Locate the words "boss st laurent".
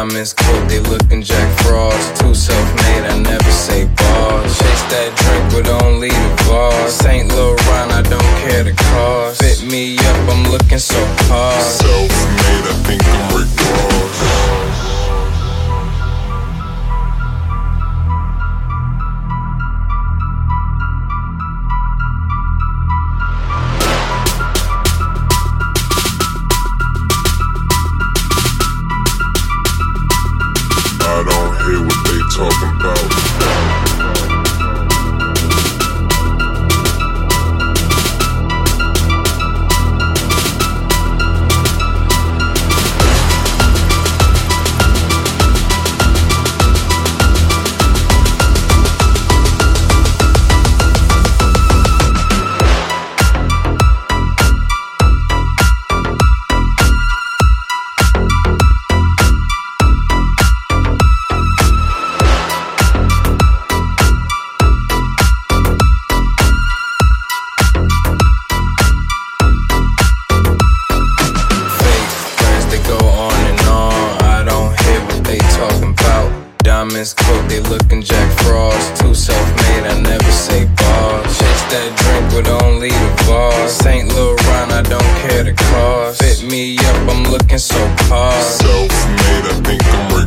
83.26-84.72